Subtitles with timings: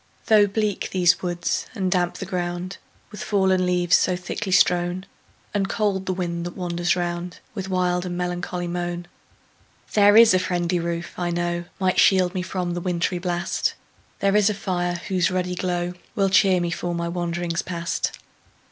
[0.25, 2.77] Though bleak these woods, and damp the ground
[3.11, 5.05] With fallen leaves so thickly strown,
[5.53, 9.05] And cold the wind that wanders round With wild and melancholy moan;
[9.93, 13.75] There IS a friendly roof, I know, Might shield me from the wintry blast;
[14.21, 18.17] There is a fire, whose ruddy glow Will cheer me for my wanderings past.